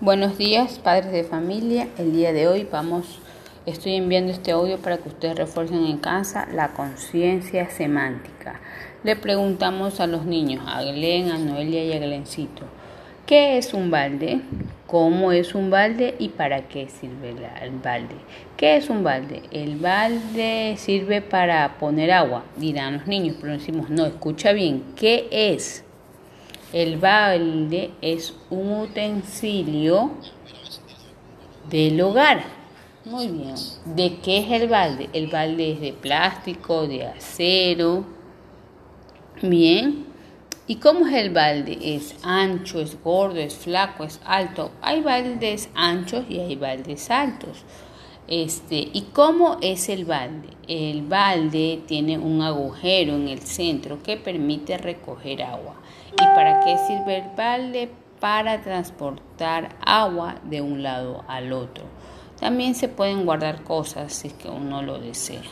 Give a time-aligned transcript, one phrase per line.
[0.00, 1.88] Buenos días, padres de familia.
[1.98, 3.18] El día de hoy vamos,
[3.66, 8.60] estoy enviando este audio para que ustedes refuercen en casa la conciencia semántica.
[9.02, 12.62] Le preguntamos a los niños, a Glen, a Noelia y a Glencito,
[13.26, 14.40] ¿qué es un balde?
[14.86, 17.30] ¿Cómo es un balde y para qué sirve
[17.60, 18.14] el balde?
[18.56, 19.42] ¿Qué es un balde?
[19.50, 25.26] El balde sirve para poner agua, dirán los niños, pero decimos, no, escucha bien, ¿qué
[25.32, 25.82] es?
[26.72, 30.10] El balde es un utensilio
[31.70, 32.44] del hogar.
[33.06, 33.54] Muy bien.
[33.86, 35.08] ¿De qué es el balde?
[35.14, 38.04] El balde es de plástico, de acero.
[39.40, 40.04] Bien.
[40.66, 41.78] ¿Y cómo es el balde?
[41.80, 44.70] Es ancho, es gordo, es flaco, es alto.
[44.82, 47.64] Hay baldes anchos y hay baldes altos.
[48.28, 50.48] Este, ¿Y cómo es el balde?
[50.68, 55.76] El balde tiene un agujero en el centro que permite recoger agua.
[56.12, 57.90] ¿Y para qué sirve el balde?
[58.20, 61.84] Para transportar agua de un lado al otro.
[62.38, 65.42] También se pueden guardar cosas si es que uno lo desea.